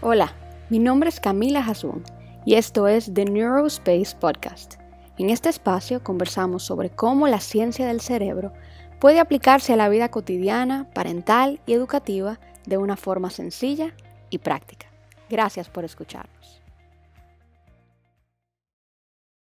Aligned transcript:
Hola, 0.00 0.32
mi 0.70 0.78
nombre 0.78 1.08
es 1.08 1.18
Camila 1.18 1.58
Hasun 1.58 2.04
y 2.46 2.54
esto 2.54 2.86
es 2.86 3.12
The 3.12 3.24
Neurospace 3.24 4.14
Podcast. 4.20 4.74
En 5.18 5.28
este 5.28 5.48
espacio 5.48 6.04
conversamos 6.04 6.62
sobre 6.62 6.88
cómo 6.88 7.26
la 7.26 7.40
ciencia 7.40 7.84
del 7.88 8.00
cerebro 8.00 8.52
puede 9.00 9.18
aplicarse 9.18 9.72
a 9.72 9.76
la 9.76 9.88
vida 9.88 10.08
cotidiana, 10.08 10.88
parental 10.94 11.60
y 11.66 11.72
educativa 11.72 12.38
de 12.64 12.76
una 12.76 12.96
forma 12.96 13.28
sencilla 13.30 13.92
y 14.30 14.38
práctica. 14.38 14.86
Gracias 15.28 15.68
por 15.68 15.84
escucharnos. 15.84 16.62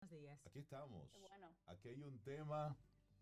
Aquí 0.01 0.57
estamos. 0.57 1.07
Aquí 1.67 1.89
hay 1.89 2.01
un 2.01 2.17
tema 2.23 2.75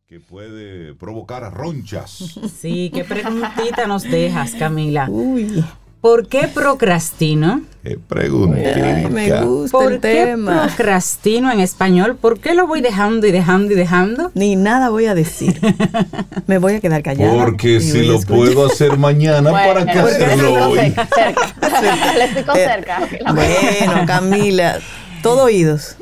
que 0.07 0.21
puede 0.21 0.95
provocar 0.95 1.53
ronchas. 1.53 2.39
Sí, 2.49 2.89
qué 2.93 3.03
preguntita 3.03 3.87
nos 3.87 4.03
dejas, 4.03 4.55
Camila. 4.55 5.09
Uy. 5.09 5.65
¿Por 6.01 6.27
qué 6.27 6.47
procrastino? 6.47 7.61
Qué 7.83 7.97
preguntita. 7.97 8.69
Ay, 8.73 9.05
me 9.07 9.41
gusta 9.43 9.77
¿Por 9.77 9.91
el 9.93 9.99
qué 9.99 10.25
tema. 10.27 10.67
procrastino 10.67 11.51
en 11.51 11.59
español? 11.59 12.15
¿Por 12.15 12.39
qué 12.39 12.53
lo 12.53 12.67
voy 12.67 12.79
dejando 12.79 13.27
y 13.27 13.31
dejando 13.31 13.73
y 13.73 13.75
dejando? 13.75 14.31
Ni 14.33 14.55
nada 14.55 14.89
voy 14.89 15.07
a 15.07 15.13
decir. 15.15 15.59
Me 16.47 16.57
voy 16.57 16.75
a 16.75 16.79
quedar 16.79 17.03
callada. 17.03 17.33
Porque 17.43 17.81
si 17.81 18.05
lo 18.05 18.15
escuchar. 18.15 18.37
puedo 18.53 18.65
hacer 18.67 18.97
mañana, 18.97 19.51
¿para 19.51 19.85
qué 19.85 19.99
hacerlo 19.99 20.51
le 20.51 20.61
hoy? 20.61 20.79
explico 20.79 21.15
cerca, 21.15 21.47
cerca. 21.81 22.13
Le 22.13 22.23
explico 22.23 22.53
Eh, 22.55 22.65
cerca. 22.65 22.99
Bueno, 23.33 24.05
Camila, 24.07 24.79
todo 25.21 25.43
oídos. 25.45 25.97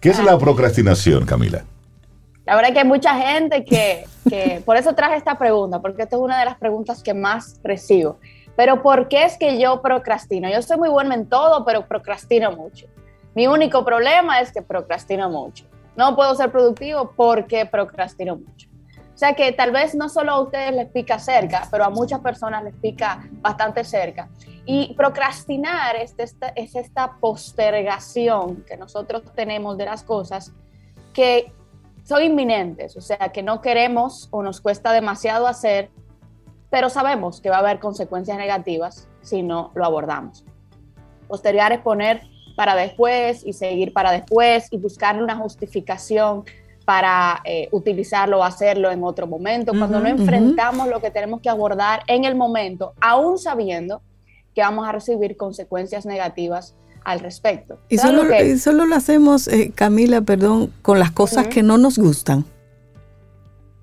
¿Qué 0.00 0.10
es 0.10 0.22
la 0.22 0.38
procrastinación, 0.38 1.24
Camila? 1.26 1.64
La 2.46 2.54
verdad 2.56 2.70
es 2.70 2.74
que 2.74 2.80
hay 2.80 2.86
mucha 2.86 3.14
gente 3.16 3.64
que, 3.64 4.04
que, 4.28 4.62
por 4.64 4.76
eso 4.76 4.94
traje 4.94 5.16
esta 5.16 5.36
pregunta, 5.38 5.80
porque 5.80 6.02
esta 6.02 6.14
es 6.16 6.22
una 6.22 6.38
de 6.38 6.44
las 6.44 6.58
preguntas 6.58 7.02
que 7.02 7.14
más 7.14 7.56
recibo. 7.64 8.18
Pero 8.56 8.82
¿por 8.82 9.08
qué 9.08 9.24
es 9.24 9.36
que 9.36 9.58
yo 9.58 9.82
procrastino? 9.82 10.48
Yo 10.48 10.62
soy 10.62 10.76
muy 10.76 10.88
bueno 10.88 11.14
en 11.14 11.28
todo, 11.28 11.64
pero 11.64 11.86
procrastino 11.86 12.52
mucho. 12.52 12.86
Mi 13.34 13.46
único 13.46 13.84
problema 13.84 14.40
es 14.40 14.52
que 14.52 14.62
procrastino 14.62 15.28
mucho. 15.28 15.64
No 15.96 16.14
puedo 16.14 16.34
ser 16.34 16.50
productivo 16.52 17.12
porque 17.16 17.66
procrastino 17.66 18.36
mucho. 18.36 18.68
O 19.14 19.16
sea 19.16 19.34
que 19.34 19.52
tal 19.52 19.70
vez 19.70 19.94
no 19.94 20.08
solo 20.08 20.32
a 20.32 20.40
ustedes 20.40 20.72
les 20.72 20.88
pica 20.88 21.20
cerca, 21.20 21.68
pero 21.70 21.84
a 21.84 21.90
muchas 21.90 22.20
personas 22.20 22.64
les 22.64 22.74
pica 22.74 23.28
bastante 23.40 23.84
cerca. 23.84 24.28
Y 24.64 24.94
procrastinar 24.94 25.94
es 25.96 26.14
esta, 26.18 26.48
es 26.48 26.74
esta 26.74 27.16
postergación 27.20 28.64
que 28.66 28.76
nosotros 28.76 29.22
tenemos 29.34 29.78
de 29.78 29.84
las 29.84 30.02
cosas 30.02 30.52
que 31.12 31.52
son 32.02 32.22
inminentes, 32.22 32.96
o 32.96 33.00
sea, 33.00 33.30
que 33.32 33.42
no 33.42 33.60
queremos 33.60 34.28
o 34.32 34.42
nos 34.42 34.60
cuesta 34.60 34.92
demasiado 34.92 35.46
hacer, 35.46 35.90
pero 36.74 36.90
sabemos 36.90 37.40
que 37.40 37.50
va 37.50 37.58
a 37.58 37.58
haber 37.60 37.78
consecuencias 37.78 38.36
negativas 38.36 39.06
si 39.22 39.44
no 39.44 39.70
lo 39.76 39.84
abordamos. 39.84 40.44
Postergar 41.28 41.70
es 41.70 41.78
poner 41.78 42.22
para 42.56 42.74
después 42.74 43.46
y 43.46 43.52
seguir 43.52 43.92
para 43.92 44.10
después 44.10 44.66
y 44.72 44.78
buscarle 44.78 45.22
una 45.22 45.36
justificación 45.36 46.42
para 46.84 47.40
eh, 47.44 47.68
utilizarlo 47.70 48.40
o 48.40 48.42
hacerlo 48.42 48.90
en 48.90 49.04
otro 49.04 49.28
momento, 49.28 49.70
cuando 49.78 50.00
no 50.00 50.08
enfrentamos 50.08 50.88
lo 50.88 51.00
que 51.00 51.12
tenemos 51.12 51.40
que 51.40 51.48
abordar 51.48 52.02
en 52.08 52.24
el 52.24 52.34
momento, 52.34 52.94
aún 53.00 53.38
sabiendo 53.38 54.02
que 54.52 54.60
vamos 54.60 54.88
a 54.88 54.90
recibir 54.90 55.36
consecuencias 55.36 56.04
negativas 56.04 56.74
al 57.04 57.20
respecto. 57.20 57.78
Y 57.88 57.98
¿Saben 57.98 58.16
solo, 58.16 58.28
lo 58.28 58.36
que- 58.36 58.46
y 58.48 58.58
solo 58.58 58.84
lo 58.86 58.96
hacemos, 58.96 59.46
eh, 59.46 59.70
Camila, 59.72 60.22
perdón, 60.22 60.72
con 60.82 60.98
las 60.98 61.12
cosas 61.12 61.46
que 61.46 61.62
no 61.62 61.78
nos 61.78 61.98
gustan. 62.00 62.44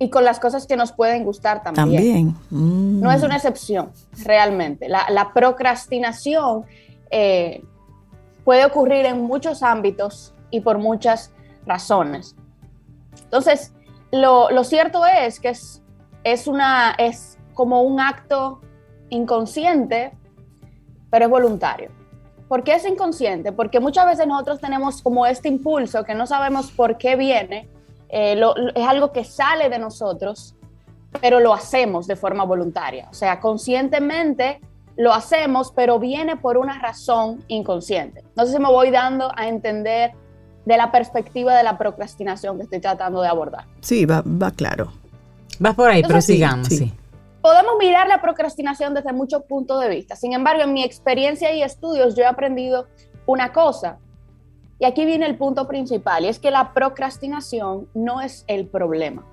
Y 0.01 0.09
con 0.09 0.23
las 0.23 0.39
cosas 0.39 0.65
que 0.65 0.75
nos 0.75 0.91
pueden 0.91 1.23
gustar 1.23 1.61
también. 1.61 1.85
También. 1.85 2.35
Mm. 2.49 3.01
No 3.01 3.11
es 3.11 3.21
una 3.21 3.35
excepción, 3.35 3.91
realmente. 4.25 4.89
La, 4.89 5.05
la 5.11 5.31
procrastinación 5.31 6.65
eh, 7.11 7.63
puede 8.43 8.65
ocurrir 8.65 9.05
en 9.05 9.21
muchos 9.21 9.61
ámbitos 9.61 10.33
y 10.49 10.61
por 10.61 10.79
muchas 10.79 11.31
razones. 11.67 12.35
Entonces, 13.25 13.73
lo, 14.11 14.49
lo 14.49 14.63
cierto 14.63 15.05
es 15.05 15.39
que 15.39 15.49
es, 15.49 15.83
es, 16.23 16.47
una, 16.47 16.95
es 16.97 17.37
como 17.53 17.83
un 17.83 17.99
acto 17.99 18.59
inconsciente, 19.09 20.13
pero 21.11 21.25
es 21.25 21.31
voluntario. 21.31 21.91
¿Por 22.47 22.63
qué 22.63 22.73
es 22.73 22.87
inconsciente? 22.87 23.51
Porque 23.51 23.79
muchas 23.79 24.07
veces 24.07 24.25
nosotros 24.25 24.59
tenemos 24.61 25.03
como 25.03 25.27
este 25.27 25.47
impulso 25.47 26.03
que 26.03 26.15
no 26.15 26.25
sabemos 26.25 26.71
por 26.71 26.97
qué 26.97 27.15
viene, 27.15 27.69
eh, 28.11 28.35
lo- 28.35 28.53
lo- 28.55 28.73
es 28.75 28.87
algo 28.87 29.11
que 29.11 29.23
sale 29.23 29.69
de 29.69 29.79
nosotros, 29.79 30.55
pero 31.21 31.39
lo 31.39 31.53
hacemos 31.53 32.07
de 32.07 32.15
forma 32.15 32.43
voluntaria. 32.43 33.07
O 33.09 33.13
sea, 33.13 33.39
conscientemente 33.39 34.59
lo 34.97 35.13
hacemos, 35.13 35.71
pero 35.75 35.97
viene 35.99 36.35
por 36.35 36.57
una 36.57 36.79
razón 36.79 37.43
inconsciente. 37.47 38.23
No 38.35 38.45
sé 38.45 38.51
si 38.53 38.59
me 38.59 38.67
voy 38.69 38.91
dando 38.91 39.31
a 39.35 39.47
entender 39.47 40.11
de 40.65 40.77
la 40.77 40.91
perspectiva 40.91 41.55
de 41.55 41.63
la 41.63 41.77
procrastinación 41.77 42.57
que 42.57 42.63
estoy 42.63 42.79
tratando 42.79 43.21
de 43.21 43.27
abordar. 43.29 43.65
Sí, 43.79 44.05
va, 44.05 44.21
va 44.25 44.51
claro. 44.51 44.91
Vas 45.59 45.75
por 45.75 45.89
ahí, 45.89 46.01
Entonces, 46.01 46.25
sí, 46.25 46.33
prosigamos, 46.33 46.67
sí. 46.67 46.77
sí. 46.77 46.93
Podemos 47.41 47.73
mirar 47.79 48.07
la 48.07 48.21
procrastinación 48.21 48.93
desde 48.93 49.11
muchos 49.13 49.43
puntos 49.43 49.81
de 49.81 49.89
vista. 49.89 50.15
Sin 50.15 50.33
embargo, 50.33 50.61
en 50.63 50.73
mi 50.73 50.83
experiencia 50.83 51.51
y 51.53 51.63
estudios 51.63 52.15
yo 52.15 52.23
he 52.23 52.27
aprendido 52.27 52.87
una 53.25 53.51
cosa. 53.51 53.97
Y 54.81 54.85
aquí 54.85 55.05
viene 55.05 55.27
el 55.27 55.37
punto 55.37 55.67
principal, 55.67 56.25
y 56.25 56.27
es 56.27 56.39
que 56.39 56.49
la 56.49 56.73
procrastinación 56.73 57.87
no 57.93 58.19
es 58.19 58.43
el 58.47 58.65
problema, 58.65 59.23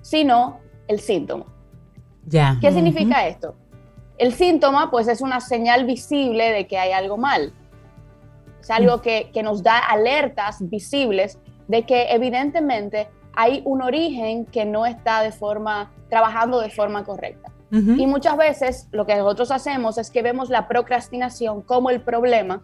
sino 0.00 0.58
el 0.88 1.00
síntoma. 1.00 1.44
Ya. 2.24 2.56
¿Qué 2.62 2.72
significa 2.72 3.26
esto? 3.28 3.56
El 4.16 4.32
síntoma, 4.32 4.90
pues, 4.90 5.06
es 5.08 5.20
una 5.20 5.42
señal 5.42 5.84
visible 5.84 6.50
de 6.50 6.66
que 6.66 6.78
hay 6.78 6.92
algo 6.92 7.18
mal. 7.18 7.52
Es 8.58 8.70
algo 8.70 9.02
que, 9.02 9.30
que 9.34 9.42
nos 9.42 9.62
da 9.62 9.76
alertas 9.76 10.66
visibles 10.70 11.38
de 11.68 11.82
que 11.82 12.12
evidentemente 12.12 13.08
hay 13.34 13.60
un 13.66 13.82
origen 13.82 14.46
que 14.46 14.64
no 14.64 14.86
está 14.86 15.20
de 15.20 15.32
forma, 15.32 15.92
trabajando 16.08 16.60
de 16.60 16.70
forma 16.70 17.04
correcta. 17.04 17.52
Y 17.70 18.06
muchas 18.06 18.36
veces 18.36 18.88
lo 18.92 19.04
que 19.04 19.16
nosotros 19.16 19.50
hacemos 19.50 19.98
es 19.98 20.10
que 20.10 20.22
vemos 20.22 20.48
la 20.48 20.68
procrastinación 20.68 21.60
como 21.60 21.90
el 21.90 22.00
problema 22.00 22.62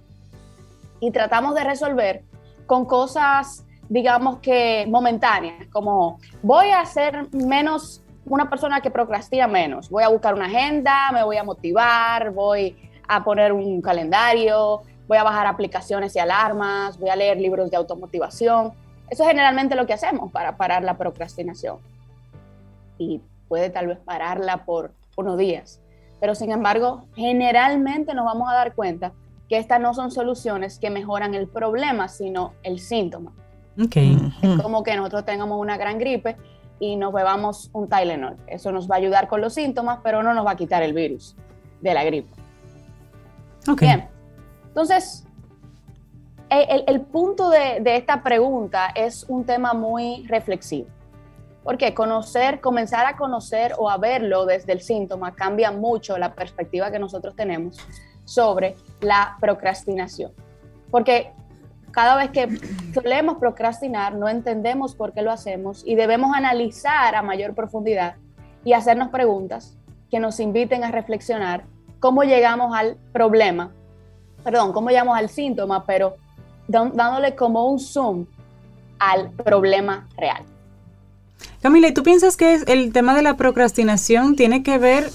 y 1.01 1.11
tratamos 1.11 1.55
de 1.55 1.65
resolver 1.65 2.23
con 2.67 2.85
cosas, 2.85 3.65
digamos 3.89 4.39
que 4.39 4.87
momentáneas, 4.89 5.67
como 5.73 6.19
voy 6.43 6.71
a 6.71 6.85
ser 6.85 7.27
menos 7.35 8.03
una 8.27 8.49
persona 8.49 8.81
que 8.81 8.91
procrastina 8.91 9.49
menos, 9.49 9.91
voy 9.91 10.05
a 10.05 10.09
buscar 10.09 10.35
una 10.35 10.47
agenda, 10.47 11.11
me 11.13 11.25
voy 11.25 11.37
a 11.37 11.43
motivar, 11.43 12.31
voy 12.31 12.77
a 13.09 13.25
poner 13.25 13.53
un 13.53 13.83
calendario, 13.83 14.83
voy 15.09 15.19
a 15.19 15.25
bajar 15.25 15.49
aplicaciones 15.49 16.15
y 16.15 16.21
alarmas, 16.21 16.97
voy 16.99 17.11
a 17.11 17.17
leer 17.17 17.39
libros 17.39 17.71
de 17.71 17.77
automotivación. 17.77 18.73
Eso 19.09 19.25
es 19.25 19.29
generalmente 19.29 19.75
lo 19.75 19.85
que 19.87 19.93
hacemos 19.93 20.31
para 20.31 20.57
parar 20.57 20.85
la 20.85 20.97
procrastinación. 20.97 21.79
Y 22.99 23.21
puede 23.49 23.71
tal 23.71 23.89
vez 23.89 23.99
pararla 23.99 24.59
por 24.65 24.93
unos 25.17 25.37
días. 25.37 25.81
Pero 26.21 26.37
sin 26.37 26.53
embargo, 26.53 27.07
generalmente 27.17 28.15
nos 28.15 28.25
vamos 28.25 28.49
a 28.49 28.55
dar 28.55 28.75
cuenta 28.75 29.13
que 29.51 29.59
estas 29.59 29.81
no 29.81 29.93
son 29.95 30.13
soluciones 30.13 30.79
que 30.79 30.91
mejoran 30.91 31.35
el 31.35 31.49
problema, 31.49 32.07
sino 32.07 32.55
el 32.63 32.79
síntoma. 32.79 33.33
Ok. 33.83 33.97
Ujú. 34.45 34.63
Como 34.63 34.83
que 34.85 34.97
nosotros 34.97 35.25
tengamos 35.25 35.59
una 35.61 35.77
gran 35.77 35.99
gripe 35.99 36.37
y 36.79 36.95
nos 36.95 37.13
bebamos 37.13 37.69
un 37.73 37.89
Tylenol. 37.89 38.37
Eso 38.47 38.71
nos 38.71 38.89
va 38.89 38.95
a 38.95 38.99
ayudar 38.99 39.27
con 39.27 39.41
los 39.41 39.53
síntomas, 39.53 39.99
pero 40.05 40.23
no 40.23 40.35
nos 40.35 40.47
va 40.47 40.53
a 40.53 40.57
quitar 40.57 40.85
el 40.85 40.93
virus 40.93 41.35
de 41.81 41.93
la 41.95 42.05
gripe. 42.05 42.31
Ok. 43.69 43.81
Bien, 43.81 44.09
entonces, 44.69 45.27
el, 46.49 46.71
el- 46.71 46.85
el 46.87 47.01
punto 47.01 47.51
de, 47.51 47.81
de 47.81 47.97
esta 47.97 48.23
pregunta 48.23 48.87
es 48.95 49.25
un 49.29 49.45
tema 49.45 49.75
muy 49.75 50.25
reflexivo. 50.29 50.87
Porque 51.65 51.93
conocer, 51.93 52.61
comenzar 52.61 53.05
a 53.05 53.17
conocer 53.17 53.75
o 53.79 53.91
a 53.91 53.99
verlo 53.99 54.47
desde 54.47 54.73
el 54.73 54.81
síntoma 54.81 55.35
cambia 55.35 55.73
mucho 55.73 56.17
la 56.19 56.35
perspectiva 56.35 56.91
que 56.93 56.99
nosotros 57.01 57.35
tenemos 57.37 57.77
sobre 58.31 58.77
la 59.01 59.37
procrastinación. 59.41 60.31
Porque 60.91 61.33
cada 61.91 62.15
vez 62.15 62.31
que 62.31 62.49
solemos 62.95 63.39
procrastinar, 63.39 64.15
no 64.15 64.29
entendemos 64.29 64.95
por 64.95 65.13
qué 65.13 65.23
lo 65.23 65.33
hacemos 65.33 65.83
y 65.85 65.97
debemos 65.97 66.37
analizar 66.37 67.17
a 67.17 67.23
mayor 67.23 67.55
profundidad 67.55 68.15
y 68.65 68.73
hacernos 68.73 69.09
preguntas 69.09 69.77
que 70.11 70.21
nos 70.21 70.39
inviten 70.39 70.85
a 70.85 70.93
reflexionar 70.93 71.65
cómo 71.99 72.23
llegamos 72.23 72.77
al 72.77 72.97
problema, 73.13 73.73
perdón, 74.45 74.73
cómo 74.73 74.91
llegamos 74.91 75.19
al 75.19 75.29
síntoma, 75.29 75.85
pero 75.85 76.15
dándole 76.69 77.35
como 77.35 77.67
un 77.67 77.81
zoom 77.81 78.27
al 79.01 79.31
problema 79.31 80.09
real. 80.17 80.45
Camila, 81.63 81.89
¿y 81.89 81.95
tú 81.95 82.05
piensas 82.05 82.37
que 82.37 82.55
el 82.67 82.93
tema 82.93 83.15
de 83.15 83.23
la 83.23 83.37
procrastinación 83.37 84.37
tiene 84.37 84.63
que 84.63 84.79
ver 84.79 85.11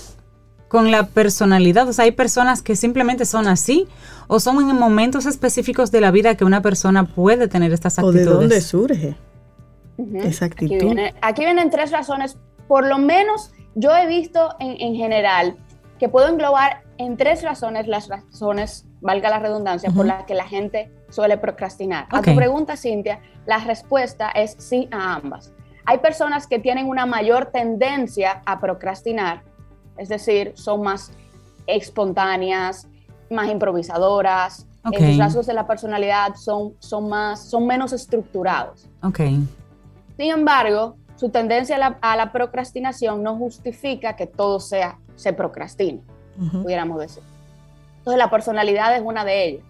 con 0.67 0.91
la 0.91 1.07
personalidad? 1.07 1.88
O 1.88 1.94
sea, 1.94 2.06
hay 2.06 2.12
personas 2.12 2.62
que 2.62 2.75
simplemente 2.75 3.25
son 3.25 3.47
así 3.47 3.88
o 4.27 4.39
son 4.39 4.59
en 4.69 4.75
momentos 4.77 5.25
específicos 5.25 5.91
de 5.91 6.01
la 6.01 6.12
vida 6.12 6.35
que 6.35 6.45
una 6.45 6.62
persona 6.62 7.06
puede 7.06 7.47
tener 7.47 7.71
estas 7.73 7.97
¿O 8.00 8.01
actitudes. 8.01 8.25
de 8.25 8.31
dónde 8.33 8.62
surge 8.62 9.15
Ujú. 9.97 10.17
esa 10.19 10.45
Aquí, 10.45 10.65
actitud? 10.65 10.85
viene- 10.85 11.13
aquí 11.21 11.41
vienen 11.45 11.69
tres 11.69 11.91
razones, 11.91 12.38
por 12.67 12.88
lo 12.88 12.97
menos 12.97 13.51
yo 13.75 13.95
he 13.95 14.07
visto 14.07 14.56
en, 14.59 14.75
en 14.79 14.95
general 14.95 15.56
que 16.00 16.09
puedo 16.09 16.27
englobar 16.27 16.83
en 16.97 17.15
tres 17.18 17.44
razones 17.44 17.88
las 17.88 18.07
razones, 18.09 18.85
valga 19.01 19.29
la 19.29 19.39
redundancia, 19.39 19.91
por 19.91 20.06
las 20.06 20.23
que 20.23 20.33
la 20.33 20.45
gente 20.45 20.89
suele 21.09 21.38
procrastinar. 21.38 22.07
A 22.09 22.21
tu 22.21 22.35
pregunta, 22.35 22.75
Cintia, 22.75 23.19
la 23.45 23.59
respuesta 23.59 24.29
es 24.29 24.56
sí 24.57 24.88
a 24.91 25.13
ambas. 25.15 25.51
Hay 25.85 26.00
personas 26.00 26.47
que 26.47 26.57
tienen 26.59 26.88
una 26.88 27.06
mayor 27.06 27.51
tendencia 27.51 28.41
a 28.45 28.59
procrastinar, 28.59 29.44
es 29.97 30.09
decir, 30.09 30.53
son 30.56 30.81
más 30.81 31.12
espontáneas, 31.68 32.88
más 33.30 33.50
improvisadoras, 33.50 34.68
okay. 34.83 35.09
los 35.09 35.18
rasgos 35.18 35.47
de 35.47 35.53
la 35.53 35.68
personalidad 35.68 36.36
son, 36.36 36.74
son, 36.80 37.09
más, 37.09 37.44
son 37.50 37.65
menos 37.65 37.94
estructurados. 37.94 38.88
Okay. 39.01 39.39
Sin 40.18 40.31
embargo, 40.31 40.95
su 41.15 41.30
tendencia 41.30 41.97
a 42.01 42.15
la, 42.15 42.31
procrastinación 42.31 43.24
no 43.24 43.36
justifica 43.38 44.15
que 44.15 44.27
todo 44.27 44.59
sea, 44.59 44.97
se 45.15 45.33
procrastine, 45.33 46.01
pudiéramos 46.51 47.00
decir. 47.00 47.24
Entonces 48.00 48.18
la 48.18 48.30
personalidad 48.30 48.95
es 48.95 49.01
una 49.01 49.24
de 49.24 49.47
ellas. 49.47 49.63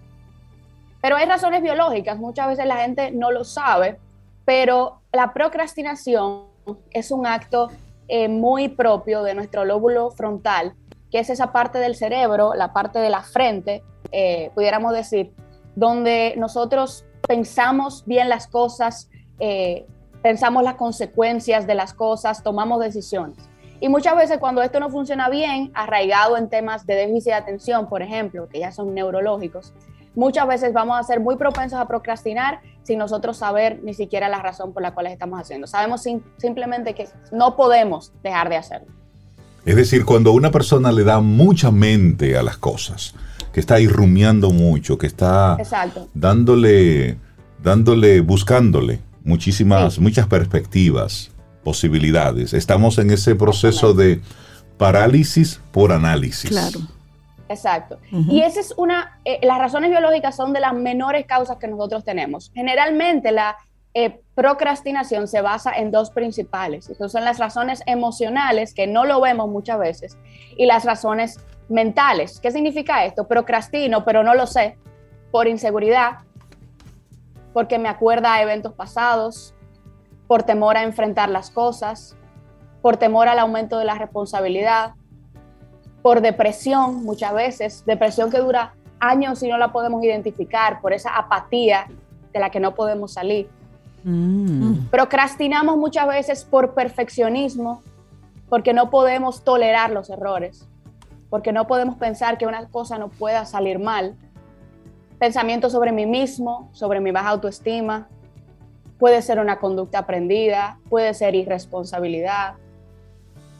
Pero 1.01 1.18
hay 1.18 1.25
razones 1.27 1.62
biológicas, 1.62 2.18
muchas 2.18 2.48
veces 2.48 2.66
la 2.66 2.77
gente 2.77 3.12
no 3.12 3.31
lo 3.31 3.44
sabe, 3.44 4.00
pero 4.44 5.01
la 5.12 5.33
procrastinación 5.33 6.45
es 6.92 7.12
un 7.12 7.27
acto 7.27 7.69
eh, 8.07 8.28
muy 8.28 8.69
propio 8.69 9.24
de 9.24 9.34
nuestro 9.34 9.66
lóbulo 9.66 10.12
frontal, 10.12 10.74
que 11.12 11.19
es 11.19 11.30
esa 11.30 11.52
parte 11.52 11.80
del 11.80 11.96
cerebro, 11.96 12.54
la 12.54 12.74
parte 12.74 13.00
de 13.00 13.10
la 13.10 13.22
frente, 13.24 13.84
eh, 14.12 14.52
pudiéramos 14.54 14.94
decir, 14.94 15.34
donde 15.75 16.36
nosotros 16.38 17.06
pensamos 17.28 18.04
bien 18.06 18.30
las 18.30 18.48
cosas, 18.48 19.10
eh, 19.40 19.86
pensamos 20.22 20.63
las 20.63 20.75
consecuencias 20.75 21.68
de 21.68 21.75
las 21.75 21.94
cosas, 21.94 22.44
tomamos 22.44 22.80
decisiones. 22.80 23.38
Y 23.80 23.90
muchas 23.90 24.16
veces 24.16 24.38
cuando 24.38 24.62
esto 24.62 24.80
no 24.80 24.90
funciona 24.90 25.30
bien, 25.30 25.72
arraigado 25.74 26.38
en 26.38 26.50
temas 26.50 26.86
de 26.86 26.96
déficit 26.96 27.31
de 27.31 27.34
atención, 27.34 27.88
por 27.88 28.01
ejemplo, 28.01 28.48
que 28.48 28.60
ya 28.60 28.72
son 28.72 28.94
neurológicos, 28.94 29.74
muchas 30.16 30.48
veces 30.48 30.74
vamos 30.74 30.98
a 30.98 31.04
ser 31.04 31.19
muy 31.19 31.36
propensos 31.36 31.80
a 31.80 31.88
procrastinar 31.88 32.62
sin 32.86 33.00
nosotros 33.00 33.38
saber 33.38 33.80
ni 33.84 33.94
siquiera 33.94 34.30
la 34.30 34.42
razón 34.42 34.72
por 34.72 34.84
la 34.84 34.94
cual 34.94 35.08
estamos 35.08 35.42
haciendo. 35.42 35.68
Sabemos 35.68 36.04
simplemente 36.38 36.94
que 36.94 37.10
no 37.32 37.56
podemos 37.56 38.14
dejar 38.24 38.50
de 38.50 38.58
hacerlo. 38.58 38.88
Es 39.66 39.76
decir, 39.76 40.06
cuando 40.06 40.32
una 40.32 40.52
persona 40.52 40.92
le 40.92 41.04
da 41.04 41.20
mucha 41.20 41.72
mente 41.72 42.38
a 42.38 42.44
las 42.44 42.58
cosas, 42.58 43.16
que 43.52 43.60
está 43.60 43.80
irrumiando 43.80 44.52
mucho, 44.52 44.98
que 44.98 45.08
está 45.08 45.58
dándole, 46.14 47.18
dándole, 47.64 48.22
buscándole 48.22 49.00
muchísimas, 49.24 49.98
muchas 49.98 50.28
perspectivas, 50.28 51.32
posibilidades. 51.64 52.54
Estamos 52.54 53.00
en 53.00 53.12
ese 53.12 53.34
proceso 53.34 53.94
de 53.94 54.22
parálisis 54.78 55.60
por 55.72 55.92
análisis. 55.92 56.50
Claro. 56.50 56.80
Exacto. 57.47 58.00
Y 58.12 58.42
esa 58.42 58.59
es 58.59 58.74
una, 58.77 59.19
eh, 59.24 59.39
las 59.44 59.59
razones 59.59 59.92
biológicas 59.92 60.36
son 60.36 60.51
de 60.53 60.59
las 60.59 60.74
menores 60.74 61.25
causas 61.25 61.57
que 61.57 61.68
nosotros 61.68 62.03
tenemos. 62.03 62.51
Generalmente 62.56 63.31
la 63.31 63.56
eh, 63.94 64.19
procrastinación 64.33 65.27
se 65.27 65.42
basa 65.42 65.71
en 65.71 65.92
dos 65.92 66.09
principales. 66.09 66.89
Esas 66.89 67.12
son 67.12 67.24
las 67.24 67.38
razones 67.38 67.83
emocionales, 67.86 68.74
que 68.74 68.88
no 68.88 69.06
lo 69.06 69.21
vemos 69.21 69.47
muchas 69.50 69.80
veces, 69.80 70.18
y 70.57 70.65
las 70.65 70.86
razones 70.86 71.39
mentales. 71.69 72.39
¿Qué 72.39 72.51
significa 72.51 73.06
esto? 73.06 73.27
Procrastino, 73.27 74.03
pero 74.03 74.24
no 74.24 74.33
lo 74.33 74.48
sé, 74.48 74.77
por 75.31 75.48
inseguridad, 75.48 76.19
porque 77.53 77.80
me 77.80 77.88
acuerda 77.88 78.33
a 78.33 78.41
eventos 78.41 78.74
pasados, 78.74 79.53
por 80.27 80.44
temor 80.44 80.77
a 80.77 80.83
enfrentar 80.83 81.30
las 81.30 81.51
cosas, 81.51 82.18
por 82.81 82.98
temor 82.98 83.30
al 83.30 83.39
aumento 83.39 83.77
de 83.77 83.86
la 83.86 83.95
responsabilidad, 83.95 84.94
por 86.06 86.22
depresión 86.22 87.04
muchas 87.04 87.34
veces, 87.34 87.84
depresión 87.84 88.30
que 88.30 88.38
dura 88.38 88.75
años 89.00 89.42
y 89.42 89.48
no 89.48 89.57
la 89.57 89.72
podemos 89.72 90.04
identificar, 90.04 90.80
por 90.80 90.94
esa 90.94 91.18
apatía 91.18 91.88
de 92.31 92.40
la 92.40 92.52
que 92.52 92.60
no 92.60 92.75
podemos 92.75 93.13
salir. 93.13 93.50
Mm. 94.04 94.86
Procrastinamos 94.92 95.78
muchas 95.78 96.07
veces 96.07 96.46
por 96.46 96.75
perfeccionismo, 96.75 97.81
porque 98.50 98.72
no 98.72 98.92
podemos 98.92 99.44
tolerar 99.44 99.90
los 99.90 100.12
errores, 100.12 100.69
porque 101.31 101.52
no 101.52 101.66
podemos 101.66 101.96
pensar 101.96 102.38
que 102.38 102.46
una 102.46 102.68
cosa 102.68 103.00
no 103.00 103.10
pueda 103.10 103.44
salir 103.46 103.80
mal, 103.80 104.16
pensamientos 105.18 105.72
sobre 105.72 105.92
mí 105.92 106.06
mismo, 106.06 106.69
sobre 106.72 107.00
mi 107.00 107.10
baja 107.10 107.30
autoestima, 107.30 108.10
puede 109.00 109.24
ser 109.24 109.40
una 109.40 109.58
conducta 109.58 109.98
aprendida, 109.98 110.78
puede 110.88 111.16
ser 111.16 111.34
irresponsabilidad, 111.34 112.58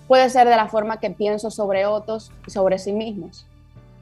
puede 0.07 0.29
ser 0.29 0.47
de 0.47 0.55
la 0.55 0.67
forma 0.67 0.99
que 0.99 1.09
pienso 1.11 1.51
sobre 1.51 1.85
otros 1.85 2.31
y 2.47 2.51
sobre 2.51 2.79
sí 2.79 2.91
mismos. 2.93 3.45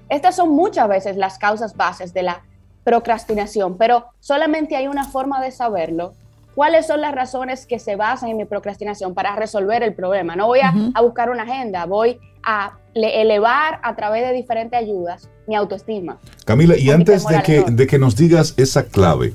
Estas 0.09 0.35
son 0.35 0.49
muchas 0.49 0.87
veces 0.87 1.17
las 1.17 1.37
causas 1.37 1.75
bases 1.75 2.13
de 2.13 2.23
la 2.23 2.43
procrastinación, 2.83 3.77
pero 3.77 4.05
solamente 4.19 4.75
hay 4.75 4.87
una 4.87 5.05
forma 5.05 5.41
de 5.41 5.51
saberlo. 5.51 6.13
¿Cuáles 6.55 6.85
son 6.85 7.01
las 7.01 7.15
razones 7.15 7.65
que 7.65 7.79
se 7.79 7.95
basan 7.95 8.29
en 8.29 8.37
mi 8.37 8.45
procrastinación 8.45 9.15
para 9.15 9.35
resolver 9.35 9.81
el 9.81 9.93
problema? 9.95 10.35
No 10.35 10.45
voy 10.45 10.59
a, 10.59 10.73
a 10.93 11.01
buscar 11.01 11.31
una 11.31 11.43
agenda, 11.43 11.85
voy 11.85 12.19
a 12.43 12.77
elevar 12.93 13.79
a 13.81 13.95
través 13.95 14.27
de 14.27 14.33
diferentes 14.33 14.79
ayudas 14.79 15.29
mi 15.47 15.55
autoestima. 15.55 16.19
Camila, 16.45 16.77
y 16.77 16.91
antes 16.91 17.25
de 17.25 17.41
que, 17.41 17.63
de 17.63 17.87
que 17.87 17.97
nos 17.97 18.15
digas 18.15 18.53
esa 18.57 18.85
clave, 18.85 19.33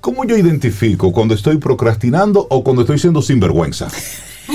¿cómo 0.00 0.24
yo 0.24 0.36
identifico 0.36 1.12
cuando 1.12 1.34
estoy 1.34 1.58
procrastinando 1.58 2.46
o 2.48 2.64
cuando 2.64 2.82
estoy 2.82 2.98
siendo 2.98 3.20
sinvergüenza? 3.20 3.88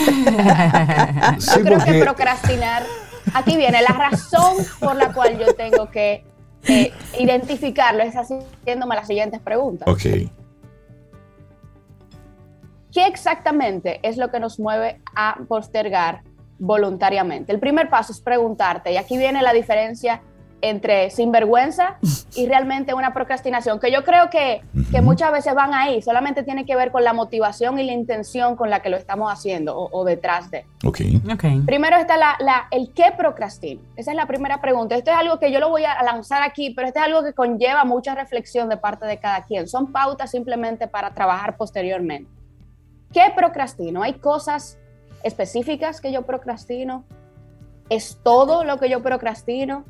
yo 1.55 1.61
creo 1.63 1.79
que 1.79 1.99
procrastinar, 2.01 2.83
aquí 3.33 3.57
viene 3.57 3.81
la 3.81 3.93
razón 3.93 4.57
por 4.79 4.95
la 4.95 5.11
cual 5.13 5.37
yo 5.39 5.53
tengo 5.55 5.89
que 5.89 6.25
eh, 6.67 6.93
identificarlo, 7.19 8.03
es 8.03 8.15
haciéndome 8.15 8.95
las 8.95 9.07
siguientes 9.07 9.41
preguntas. 9.41 9.87
Ok. 9.87 10.29
¿Qué 12.91 13.07
exactamente 13.07 13.99
es 14.03 14.17
lo 14.17 14.29
que 14.29 14.39
nos 14.39 14.59
mueve 14.59 15.01
a 15.15 15.39
postergar 15.47 16.21
voluntariamente? 16.59 17.51
El 17.51 17.59
primer 17.59 17.89
paso 17.89 18.11
es 18.11 18.21
preguntarte, 18.21 18.91
y 18.91 18.97
aquí 18.97 19.17
viene 19.17 19.41
la 19.41 19.51
diferencia 19.51 20.21
entre 20.63 21.09
sinvergüenza 21.09 21.97
y 22.35 22.47
realmente 22.47 22.93
una 22.93 23.13
procrastinación, 23.13 23.79
que 23.81 23.91
yo 23.91 24.05
creo 24.05 24.29
que, 24.29 24.61
que, 24.91 25.01
muchas 25.01 25.31
veces 25.33 25.53
van 25.53 25.73
ahí, 25.73 26.01
solamente 26.01 26.41
tiene 26.43 26.65
que 26.65 26.75
ver 26.77 26.91
con 26.91 27.03
la 27.03 27.11
motivación 27.11 27.77
y 27.79 27.83
la 27.83 27.91
intención 27.91 28.55
con 28.55 28.69
la 28.69 28.81
que 28.81 28.89
lo 28.89 28.95
estamos 28.95 29.31
haciendo 29.31 29.77
o, 29.77 30.05
detrás 30.05 30.49
de. 30.49 30.65
Okay. 30.85 31.21
okay. 31.31 31.59
Primero 31.61 31.97
está 31.97 32.15
la, 32.15 32.37
la, 32.39 32.67
el 32.71 32.93
qué 32.93 33.11
procrastino. 33.15 33.81
Esa 33.97 34.11
es 34.11 34.17
la 34.17 34.25
primera 34.25 34.61
pregunta. 34.61 34.95
Esto 34.95 35.11
es 35.11 35.17
algo 35.17 35.37
que 35.37 35.51
yo 35.51 35.59
lo 35.59 35.69
voy 35.69 35.83
a 35.83 36.01
lanzar 36.01 36.43
aquí, 36.43 36.71
pero 36.73 36.87
esto 36.87 37.01
es 37.01 37.05
algo 37.05 37.23
que 37.23 37.33
conlleva 37.33 37.83
mucha 37.83 38.15
reflexión 38.15 38.69
de 38.69 38.77
parte 38.77 39.05
de 39.05 39.17
cada 39.19 39.43
quien. 39.43 39.67
Son 39.67 39.91
pautas 39.91 40.31
simplemente 40.31 40.87
para 40.87 41.13
trabajar 41.13 41.57
posteriormente. 41.57 42.31
¿Qué 43.11 43.33
procrastino? 43.35 44.01
Hay 44.01 44.13
cosas 44.13 44.79
específicas 45.23 45.99
que 45.99 46.13
yo 46.13 46.21
procrastino. 46.21 47.03
¿Es 47.89 48.17
todo 48.23 48.63
lo 48.63 48.77
que 48.77 48.89
yo 48.89 49.03
procrastino? 49.03 49.83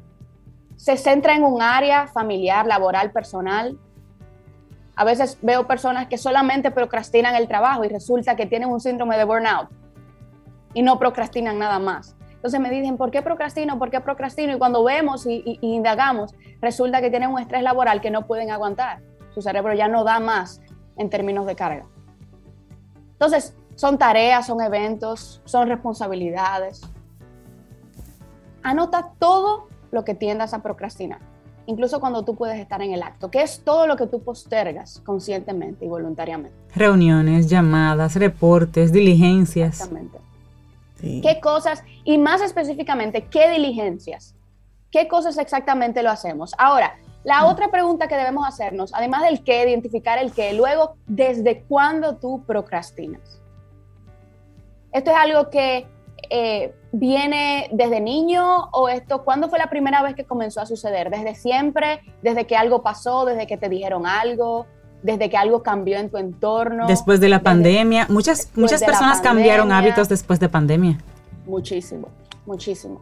Se 0.83 0.97
centra 0.97 1.33
en 1.33 1.45
un 1.45 1.61
área 1.61 2.07
familiar, 2.07 2.67
laboral, 2.67 3.13
personal. 3.13 3.79
A 4.97 5.05
veces 5.05 5.37
veo 5.41 5.65
personas 5.65 6.07
que 6.07 6.17
solamente 6.17 6.71
procrastinan 6.71 7.35
el 7.35 7.47
trabajo 7.47 7.85
y 7.85 7.87
resulta 7.87 8.35
que 8.35 8.47
tienen 8.47 8.67
un 8.67 8.81
síndrome 8.81 9.17
de 9.17 9.23
burnout 9.23 9.69
y 10.73 10.81
no 10.81 10.99
procrastinan 10.99 11.57
nada 11.57 11.79
más. 11.79 12.17
Entonces 12.33 12.59
me 12.59 12.69
dicen, 12.69 12.97
¿por 12.97 13.11
qué 13.11 13.21
procrastino? 13.21 13.79
¿Por 13.79 13.91
qué 13.91 14.01
procrastino? 14.01 14.53
Y 14.53 14.57
cuando 14.59 14.83
vemos 14.83 15.25
y, 15.25 15.57
indagamos, 15.61 16.35
resulta 16.59 16.99
que 16.99 17.09
tienen 17.09 17.29
un 17.29 17.39
estrés 17.39 17.63
laboral 17.63 18.01
que 18.01 18.11
no 18.11 18.27
pueden 18.27 18.51
aguantar. 18.51 19.01
Su 19.33 19.41
cerebro 19.41 19.73
ya 19.73 19.87
no 19.87 20.03
da 20.03 20.19
más 20.19 20.59
en 20.97 21.09
términos 21.09 21.45
de 21.45 21.55
carga. 21.55 21.85
Entonces, 23.13 23.55
son 23.75 23.97
tareas, 23.97 24.47
son 24.47 24.59
eventos, 24.59 25.41
son 25.45 25.69
responsabilidades. 25.69 26.81
Anota 28.63 29.13
todo 29.17 29.71
lo 29.93 30.03
que 30.03 30.15
tiendas 30.15 30.53
a 30.53 30.61
procrastinar, 30.61 31.19
incluso 31.67 32.01
cuando 32.01 32.25
tú 32.25 32.35
puedes 32.35 32.59
estar 32.59 32.81
en 32.81 32.91
el 32.93 33.03
acto, 33.03 33.29
que 33.29 33.43
es 33.43 33.61
todo 33.63 33.87
lo 33.87 33.95
que 33.95 34.07
tú 34.07 34.21
postergas 34.21 35.01
conscientemente 35.05 35.85
y 35.85 35.87
voluntariamente. 35.87 36.57
Reuniones, 36.75 37.47
llamadas, 37.47 38.15
reportes, 38.15 38.91
diligencias. 38.91 39.75
Exactamente. 39.79 40.17
¿Qué 40.99 41.39
cosas, 41.41 41.83
y 42.03 42.17
más 42.17 42.41
específicamente, 42.41 43.25
qué 43.25 43.49
diligencias? 43.51 44.35
¿Qué 44.89 45.07
cosas 45.07 45.37
exactamente 45.37 46.01
lo 46.01 46.09
hacemos? 46.09 46.55
Ahora, 46.57 46.95
la 47.23 47.45
otra 47.45 47.69
pregunta 47.69 48.07
que 48.07 48.15
debemos 48.15 48.47
hacernos, 48.47 48.93
además 48.93 49.21
del 49.23 49.43
qué, 49.43 49.63
identificar 49.63 50.17
el 50.17 50.31
qué, 50.31 50.53
luego, 50.53 50.95
¿desde 51.05 51.61
cuándo 51.63 52.15
tú 52.15 52.43
procrastinas? 52.47 53.41
Esto 54.91 55.11
es 55.11 55.17
algo 55.17 55.49
que 55.49 55.87
eh, 56.29 56.73
viene 56.91 57.69
desde 57.71 57.99
niño 57.99 58.69
o 58.71 58.89
esto, 58.89 59.23
¿cuándo 59.23 59.49
fue 59.49 59.59
la 59.59 59.69
primera 59.69 60.01
vez 60.01 60.15
que 60.15 60.25
comenzó 60.25 60.61
a 60.61 60.65
suceder? 60.65 61.09
¿Desde 61.09 61.35
siempre? 61.35 62.01
¿Desde 62.21 62.45
que 62.45 62.55
algo 62.55 62.83
pasó? 62.83 63.25
¿Desde 63.25 63.47
que 63.47 63.57
te 63.57 63.69
dijeron 63.69 64.05
algo? 64.05 64.65
¿Desde 65.01 65.29
que 65.29 65.37
algo 65.37 65.63
cambió 65.63 65.97
en 65.97 66.09
tu 66.09 66.17
entorno? 66.17 66.87
Después 66.87 67.19
de 67.19 67.29
la 67.29 67.41
pandemia. 67.41 68.07
Muchas, 68.09 68.49
muchas 68.55 68.83
personas 68.83 69.21
cambiaron 69.21 69.71
hábitos 69.71 70.07
después 70.09 70.39
de 70.39 70.49
pandemia. 70.49 70.97
Muchísimo, 71.45 72.07
muchísimo. 72.45 73.01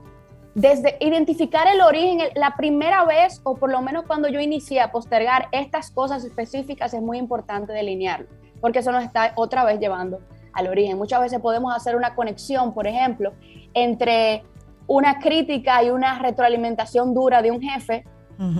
desde 0.55 0.97
identificar 0.99 1.67
el 1.67 1.81
origen, 1.81 2.19
la 2.35 2.55
primera 2.57 3.05
vez 3.05 3.39
o 3.43 3.55
por 3.55 3.71
lo 3.71 3.81
menos 3.81 4.05
cuando 4.05 4.27
yo 4.27 4.39
inicié 4.39 4.81
a 4.81 4.91
postergar 4.91 5.47
estas 5.51 5.91
cosas 5.91 6.25
específicas 6.25 6.93
es 6.93 7.01
muy 7.01 7.17
importante 7.17 7.71
delinearlo, 7.71 8.27
porque 8.59 8.79
eso 8.79 8.91
nos 8.91 9.03
está 9.03 9.31
otra 9.35 9.63
vez 9.63 9.79
llevando 9.79 10.19
al 10.53 10.67
origen. 10.67 10.97
Muchas 10.97 11.21
veces 11.21 11.39
podemos 11.39 11.75
hacer 11.75 11.95
una 11.95 12.15
conexión, 12.15 12.73
por 12.73 12.87
ejemplo, 12.87 13.33
entre 13.73 14.43
una 14.87 15.19
crítica 15.19 15.83
y 15.83 15.89
una 15.89 16.19
retroalimentación 16.19 17.13
dura 17.13 17.41
de 17.41 17.51
un 17.51 17.61
jefe 17.61 18.05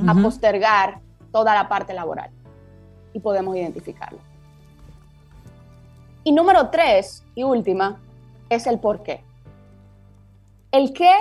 a 0.08 0.14
postergar 0.14 1.00
toda 1.32 1.56
la 1.56 1.68
parte 1.68 1.94
laboral 1.94 2.30
y 3.14 3.20
podemos 3.20 3.56
identificarlo. 3.56 4.20
Y 6.24 6.32
número 6.32 6.70
tres 6.70 7.24
y 7.34 7.44
última 7.44 8.00
es 8.50 8.68
el 8.68 8.80
por 8.80 9.02
qué. 9.02 9.24
El 10.72 10.94
qué 10.94 11.12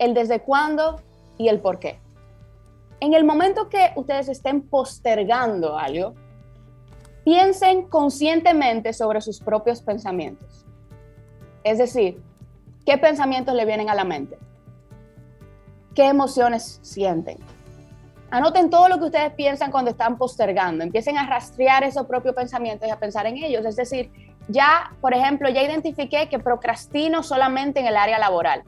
el 0.00 0.14
desde 0.14 0.40
cuándo 0.40 1.00
y 1.38 1.48
el 1.48 1.60
por 1.60 1.78
qué. 1.78 2.00
En 3.00 3.14
el 3.14 3.22
momento 3.24 3.68
que 3.68 3.92
ustedes 3.96 4.28
estén 4.28 4.62
postergando 4.62 5.78
algo, 5.78 6.14
piensen 7.24 7.88
conscientemente 7.88 8.92
sobre 8.92 9.20
sus 9.20 9.40
propios 9.40 9.82
pensamientos. 9.82 10.66
Es 11.64 11.78
decir, 11.78 12.22
¿qué 12.86 12.98
pensamientos 12.98 13.54
le 13.54 13.64
vienen 13.64 13.90
a 13.90 13.94
la 13.94 14.04
mente? 14.04 14.38
¿Qué 15.94 16.06
emociones 16.06 16.78
sienten? 16.82 17.38
Anoten 18.30 18.70
todo 18.70 18.88
lo 18.88 18.98
que 18.98 19.06
ustedes 19.06 19.32
piensan 19.34 19.70
cuando 19.70 19.90
están 19.90 20.16
postergando. 20.16 20.84
Empiecen 20.84 21.18
a 21.18 21.26
rastrear 21.26 21.82
esos 21.82 22.06
propios 22.06 22.34
pensamientos 22.34 22.88
y 22.88 22.90
a 22.90 22.98
pensar 22.98 23.26
en 23.26 23.36
ellos. 23.36 23.66
Es 23.66 23.76
decir, 23.76 24.10
ya, 24.48 24.92
por 25.00 25.14
ejemplo, 25.14 25.48
ya 25.48 25.62
identifiqué 25.62 26.28
que 26.28 26.38
procrastino 26.38 27.22
solamente 27.22 27.80
en 27.80 27.86
el 27.86 27.96
área 27.96 28.18
laboral 28.18 28.62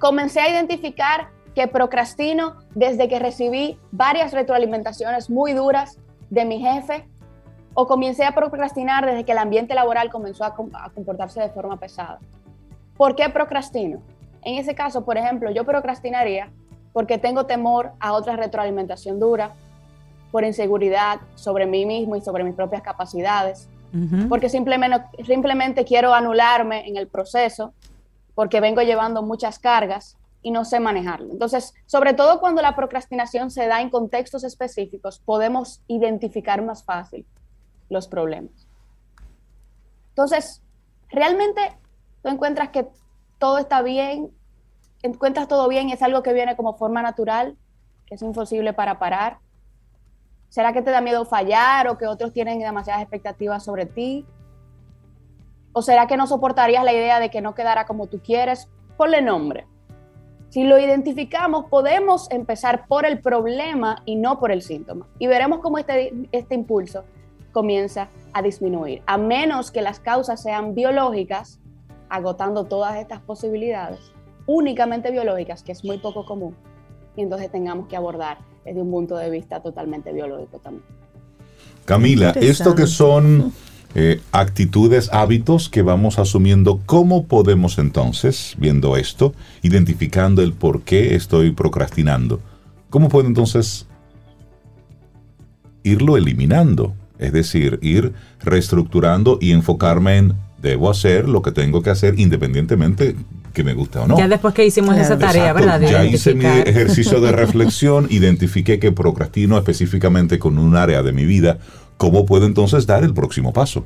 comencé 0.00 0.40
a 0.40 0.48
identificar 0.48 1.28
que 1.54 1.68
procrastino 1.68 2.56
desde 2.74 3.06
que 3.08 3.20
recibí 3.20 3.78
varias 3.92 4.32
retroalimentaciones 4.32 5.30
muy 5.30 5.52
duras 5.52 5.98
de 6.30 6.44
mi 6.44 6.60
jefe 6.60 7.04
o 7.74 7.86
comencé 7.86 8.24
a 8.24 8.34
procrastinar 8.34 9.04
desde 9.04 9.24
que 9.24 9.32
el 9.32 9.38
ambiente 9.38 9.74
laboral 9.74 10.10
comenzó 10.10 10.44
a, 10.44 10.54
comportarse 10.54 11.40
de 11.40 11.50
forma 11.50 11.76
pesada. 11.78 12.18
¿Por 12.96 13.14
qué 13.14 13.28
procrastino? 13.28 14.00
En 14.42 14.56
ese 14.56 14.74
caso, 14.74 15.04
por 15.04 15.18
ejemplo, 15.18 15.50
yo 15.50 15.64
procrastinaría 15.64 16.50
porque 16.92 17.18
tengo 17.18 17.46
temor 17.46 17.92
a 18.00 18.12
otra 18.12 18.36
retroalimentación 18.36 19.20
dura, 19.20 19.54
por 20.30 20.44
inseguridad 20.44 21.20
sobre 21.34 21.66
mí 21.66 21.84
mismo 21.84 22.14
y 22.16 22.20
sobre 22.20 22.44
mis 22.44 22.54
propias 22.54 22.82
capacidades, 22.82 23.68
porque 24.28 24.48
simplemente, 24.48 25.04
simplemente 25.24 25.84
quiero 25.84 26.14
anularme 26.14 26.86
en 26.86 26.96
el 26.96 27.08
proceso 27.08 27.74
porque 28.36 28.60
vengo 28.60 28.82
llevando 28.82 29.22
muchas 29.22 29.58
cargas 29.58 30.16
y 30.42 30.50
no 30.50 30.64
sé 30.64 30.80
manejarlo. 30.80 31.32
Entonces, 31.32 31.74
sobre 31.86 32.14
todo 32.14 32.40
cuando 32.40 32.62
la 32.62 32.74
procrastinación 32.74 33.50
se 33.50 33.66
da 33.66 33.80
en 33.80 33.90
contextos 33.90 34.44
específicos, 34.44 35.20
podemos 35.20 35.82
identificar 35.86 36.62
más 36.62 36.84
fácil 36.84 37.26
los 37.88 38.08
problemas. 38.08 38.66
Entonces, 40.10 40.62
realmente 41.08 41.60
tú 42.22 42.28
encuentras 42.28 42.70
que 42.70 42.88
todo 43.38 43.58
está 43.58 43.82
bien, 43.82 44.30
encuentras 45.02 45.48
todo 45.48 45.68
bien 45.68 45.90
es 45.90 46.02
algo 46.02 46.22
que 46.22 46.32
viene 46.32 46.56
como 46.56 46.76
forma 46.76 47.02
natural, 47.02 47.56
que 48.06 48.14
es 48.14 48.22
imposible 48.22 48.72
para 48.72 48.98
parar. 48.98 49.38
¿Será 50.48 50.72
que 50.72 50.82
te 50.82 50.90
da 50.90 51.00
miedo 51.00 51.24
fallar 51.24 51.88
o 51.88 51.96
que 51.96 52.06
otros 52.06 52.32
tienen 52.32 52.58
demasiadas 52.58 53.02
expectativas 53.02 53.64
sobre 53.64 53.86
ti? 53.86 54.26
¿O 55.72 55.82
será 55.82 56.06
que 56.06 56.16
no 56.16 56.26
soportarías 56.26 56.84
la 56.84 56.92
idea 56.92 57.20
de 57.20 57.30
que 57.30 57.40
no 57.40 57.54
quedara 57.54 57.86
como 57.86 58.08
tú 58.08 58.20
quieres? 58.20 58.68
Ponle 58.96 59.22
nombre. 59.22 59.66
Si 60.50 60.64
lo 60.64 60.78
identificamos, 60.80 61.66
podemos 61.66 62.28
empezar 62.32 62.86
por 62.88 63.06
el 63.06 63.20
problema 63.20 64.02
y 64.04 64.16
no 64.16 64.40
por 64.40 64.50
el 64.50 64.62
síntoma. 64.62 65.06
Y 65.20 65.28
veremos 65.28 65.60
cómo 65.60 65.78
este, 65.78 66.12
este 66.32 66.56
impulso 66.56 67.04
comienza 67.52 68.08
a 68.32 68.42
disminuir. 68.42 69.00
A 69.06 69.16
menos 69.16 69.70
que 69.70 69.80
las 69.80 70.00
causas 70.00 70.42
sean 70.42 70.74
biológicas, 70.74 71.60
agotando 72.08 72.64
todas 72.64 72.96
estas 72.96 73.20
posibilidades, 73.20 74.00
únicamente 74.46 75.12
biológicas, 75.12 75.62
que 75.62 75.70
es 75.70 75.84
muy 75.84 75.98
poco 75.98 76.26
común. 76.26 76.56
Y 77.16 77.22
entonces 77.22 77.50
tengamos 77.52 77.86
que 77.86 77.96
abordar 77.96 78.38
desde 78.64 78.82
un 78.82 78.90
punto 78.90 79.16
de 79.16 79.30
vista 79.30 79.60
totalmente 79.60 80.12
biológico 80.12 80.58
también. 80.58 80.84
Camila, 81.84 82.30
esto 82.30 82.74
que 82.74 82.88
son 82.88 83.52
eh, 83.94 84.20
actitudes, 84.30 85.10
hábitos 85.12 85.68
que 85.68 85.82
vamos 85.82 86.18
asumiendo. 86.18 86.80
¿Cómo 86.86 87.26
podemos 87.26 87.78
entonces, 87.78 88.54
viendo 88.58 88.96
esto, 88.96 89.34
identificando 89.62 90.42
el 90.42 90.52
por 90.52 90.82
qué 90.82 91.16
estoy 91.16 91.50
procrastinando? 91.50 92.40
¿Cómo 92.88 93.08
puedo 93.08 93.26
entonces 93.26 93.86
irlo 95.82 96.16
eliminando? 96.16 96.94
Es 97.18 97.32
decir, 97.32 97.78
ir 97.82 98.12
reestructurando 98.40 99.38
y 99.40 99.50
enfocarme 99.52 100.18
en 100.18 100.34
debo 100.62 100.90
hacer 100.90 101.28
lo 101.28 101.42
que 101.42 101.52
tengo 101.52 101.82
que 101.82 101.90
hacer 101.90 102.18
independientemente 102.18 103.16
que 103.52 103.64
me 103.64 103.74
guste 103.74 103.98
o 103.98 104.06
no. 104.06 104.16
Ya 104.16 104.28
después 104.28 104.54
que 104.54 104.64
hicimos 104.64 104.96
esa 104.96 105.18
tarea, 105.18 105.52
¿verdad? 105.52 105.80
ya 105.80 106.04
hice 106.04 106.34
mi 106.34 106.44
ejercicio 106.44 107.20
de 107.20 107.32
reflexión, 107.32 108.06
identifiqué 108.10 108.78
que 108.78 108.92
procrastino 108.92 109.58
específicamente 109.58 110.38
con 110.38 110.58
un 110.58 110.76
área 110.76 111.02
de 111.02 111.12
mi 111.12 111.24
vida 111.24 111.58
¿cómo 112.00 112.24
puedo 112.24 112.46
entonces 112.46 112.86
dar 112.86 113.04
el 113.04 113.12
próximo 113.12 113.52
paso? 113.52 113.84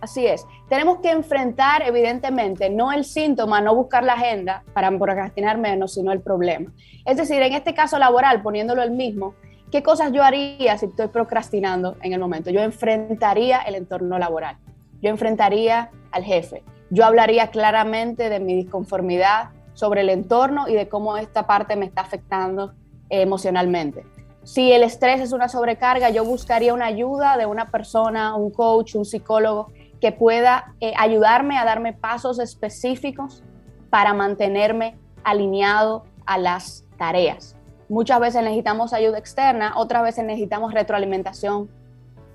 Así 0.00 0.24
es. 0.24 0.46
Tenemos 0.68 0.98
que 1.00 1.10
enfrentar, 1.10 1.82
evidentemente, 1.82 2.70
no 2.70 2.92
el 2.92 3.04
síntoma, 3.04 3.60
no 3.60 3.74
buscar 3.74 4.04
la 4.04 4.12
agenda 4.12 4.62
para 4.72 4.96
procrastinar 4.96 5.58
menos, 5.58 5.94
sino 5.94 6.12
el 6.12 6.20
problema. 6.20 6.72
Es 7.04 7.16
decir, 7.16 7.42
en 7.42 7.52
este 7.52 7.74
caso 7.74 7.98
laboral, 7.98 8.42
poniéndolo 8.42 8.82
el 8.82 8.92
mismo, 8.92 9.34
¿qué 9.72 9.82
cosas 9.82 10.12
yo 10.12 10.22
haría 10.22 10.78
si 10.78 10.86
estoy 10.86 11.08
procrastinando 11.08 11.96
en 12.00 12.12
el 12.12 12.20
momento? 12.20 12.50
Yo 12.50 12.60
enfrentaría 12.60 13.58
el 13.58 13.74
entorno 13.74 14.20
laboral. 14.20 14.56
Yo 15.00 15.10
enfrentaría 15.10 15.90
al 16.12 16.22
jefe. 16.22 16.62
Yo 16.90 17.04
hablaría 17.04 17.48
claramente 17.48 18.28
de 18.28 18.38
mi 18.38 18.54
disconformidad 18.54 19.50
sobre 19.74 20.02
el 20.02 20.10
entorno 20.10 20.68
y 20.68 20.74
de 20.74 20.88
cómo 20.88 21.16
esta 21.16 21.44
parte 21.48 21.74
me 21.74 21.86
está 21.86 22.02
afectando 22.02 22.72
emocionalmente. 23.08 24.04
Si 24.44 24.72
el 24.72 24.82
estrés 24.82 25.20
es 25.20 25.32
una 25.32 25.48
sobrecarga, 25.48 26.10
yo 26.10 26.24
buscaría 26.24 26.74
una 26.74 26.86
ayuda 26.86 27.36
de 27.36 27.46
una 27.46 27.70
persona, 27.70 28.34
un 28.34 28.50
coach, 28.50 28.96
un 28.96 29.04
psicólogo 29.04 29.70
que 30.00 30.10
pueda 30.10 30.74
eh, 30.80 30.92
ayudarme 30.98 31.58
a 31.58 31.64
darme 31.64 31.92
pasos 31.92 32.40
específicos 32.40 33.44
para 33.88 34.14
mantenerme 34.14 34.96
alineado 35.22 36.04
a 36.26 36.38
las 36.38 36.84
tareas. 36.98 37.56
Muchas 37.88 38.18
veces 38.18 38.42
necesitamos 38.42 38.92
ayuda 38.92 39.18
externa, 39.18 39.74
otras 39.76 40.02
veces 40.02 40.24
necesitamos 40.24 40.74
retroalimentación 40.74 41.68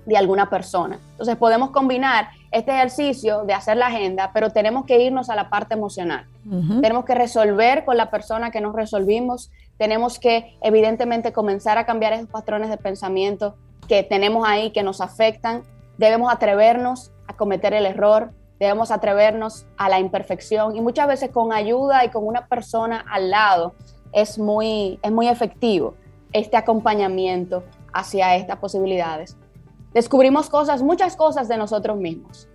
de 0.06 0.16
alguna 0.16 0.48
persona. 0.48 0.98
Entonces 1.10 1.36
podemos 1.36 1.70
combinar 1.70 2.30
este 2.50 2.70
ejercicio 2.72 3.44
de 3.44 3.52
hacer 3.52 3.76
la 3.76 3.88
agenda, 3.88 4.30
pero 4.32 4.50
tenemos 4.50 4.86
que 4.86 5.02
irnos 5.02 5.28
a 5.28 5.36
la 5.36 5.50
parte 5.50 5.74
emocional. 5.74 6.26
Tenemos 6.80 7.04
que 7.04 7.14
resolver 7.14 7.84
con 7.84 7.98
la 7.98 8.10
persona 8.10 8.50
que 8.50 8.62
nos 8.62 8.74
resolvimos, 8.74 9.50
tenemos 9.78 10.18
que 10.18 10.56
evidentemente 10.60 11.32
comenzar 11.32 11.78
a 11.78 11.86
cambiar 11.86 12.12
esos 12.12 12.28
patrones 12.28 12.68
de 12.68 12.76
pensamiento 12.76 13.56
que 13.88 14.02
tenemos 14.02 14.46
ahí 14.46 14.70
que 14.70 14.82
nos 14.82 15.00
afectan. 15.00 15.62
Debemos 15.96 16.32
atrevernos 16.32 17.12
a 17.26 17.36
cometer 17.36 17.72
el 17.72 17.86
error, 17.86 18.32
debemos 18.58 18.90
atrevernos 18.90 19.66
a 19.76 19.88
la 19.88 20.00
imperfección 20.00 20.76
y 20.76 20.80
muchas 20.80 21.06
veces 21.06 21.30
con 21.30 21.52
ayuda 21.52 22.04
y 22.04 22.10
con 22.10 22.26
una 22.26 22.46
persona 22.46 23.04
al 23.10 23.30
lado 23.30 23.74
es 24.12 24.38
muy, 24.38 24.98
es 25.02 25.12
muy 25.12 25.28
efectivo 25.28 25.94
este 26.32 26.56
acompañamiento 26.56 27.62
hacia 27.92 28.36
estas 28.36 28.58
posibilidades. 28.58 29.36
Descubrimos 29.94 30.50
cosas, 30.50 30.82
muchas 30.82 31.16
cosas 31.16 31.48
de 31.48 31.56
nosotros 31.56 31.96
mismos 31.96 32.48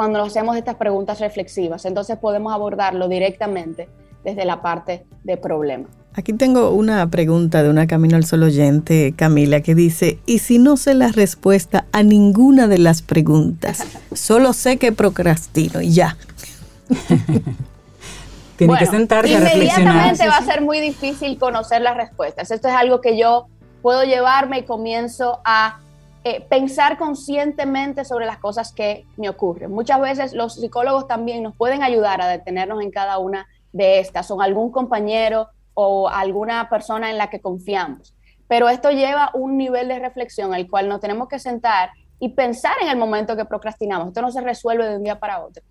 cuando 0.00 0.22
hacemos 0.22 0.56
estas 0.56 0.76
preguntas 0.76 1.20
reflexivas, 1.20 1.84
entonces 1.84 2.16
podemos 2.16 2.54
abordarlo 2.54 3.06
directamente 3.06 3.88
desde 4.24 4.46
la 4.46 4.62
parte 4.62 5.06
de 5.24 5.36
problema. 5.36 5.88
Aquí 6.12 6.32
tengo 6.32 6.70
una 6.70 7.08
pregunta 7.08 7.62
de 7.62 7.70
una 7.70 7.86
Camino 7.86 8.16
al 8.16 8.24
Sol 8.24 8.42
oyente, 8.42 9.14
Camila, 9.16 9.60
que 9.60 9.76
dice, 9.76 10.18
¿y 10.26 10.40
si 10.40 10.58
no 10.58 10.76
sé 10.76 10.94
la 10.94 11.08
respuesta 11.08 11.86
a 11.92 12.02
ninguna 12.02 12.66
de 12.66 12.78
las 12.78 13.00
preguntas? 13.00 13.86
Solo 14.12 14.52
sé 14.52 14.76
que 14.76 14.90
procrastino 14.90 15.80
y 15.80 15.92
ya. 15.92 16.16
Tiene 18.56 18.76
que 18.76 18.86
sentarse 18.86 19.36
a 19.36 19.54
Inmediatamente 19.54 20.26
va 20.26 20.38
a 20.38 20.44
ser 20.44 20.62
muy 20.62 20.80
difícil 20.80 21.38
conocer 21.38 21.80
las 21.80 21.96
respuestas. 21.96 22.50
Esto 22.50 22.66
es 22.66 22.74
algo 22.74 23.00
que 23.00 23.16
yo 23.16 23.46
puedo 23.80 24.02
llevarme 24.02 24.58
y 24.58 24.64
comienzo 24.64 25.40
a 25.44 25.78
eh, 26.24 26.44
pensar 26.50 26.98
conscientemente 26.98 28.04
sobre 28.04 28.26
las 28.26 28.38
cosas 28.38 28.72
que 28.72 29.06
me 29.16 29.28
ocurren. 29.28 29.70
Muchas 29.70 30.00
veces 30.00 30.32
los 30.34 30.56
psicólogos 30.56 31.06
también 31.06 31.44
nos 31.44 31.54
pueden 31.54 31.84
ayudar 31.84 32.20
a 32.20 32.26
detenernos 32.26 32.82
en 32.82 32.90
cada 32.90 33.18
una 33.18 33.46
de 33.72 34.00
estas, 34.00 34.26
son 34.26 34.42
algún 34.42 34.72
compañero 34.72 35.48
o 35.74 36.08
alguna 36.08 36.68
persona 36.68 37.10
en 37.10 37.18
la 37.18 37.30
que 37.30 37.40
confiamos. 37.40 38.14
Pero 38.48 38.68
esto 38.68 38.90
lleva 38.90 39.30
un 39.34 39.56
nivel 39.56 39.88
de 39.88 39.98
reflexión 39.98 40.54
al 40.54 40.68
cual 40.68 40.88
nos 40.88 41.00
tenemos 41.00 41.28
que 41.28 41.38
sentar 41.38 41.90
y 42.18 42.30
pensar 42.30 42.76
en 42.82 42.88
el 42.88 42.98
momento 42.98 43.36
que 43.36 43.44
procrastinamos. 43.44 44.08
Esto 44.08 44.22
no 44.22 44.30
se 44.30 44.40
resuelve 44.40 44.88
de 44.88 44.96
un 44.96 45.04
día 45.04 45.18
para 45.18 45.40
otro, 45.44 45.62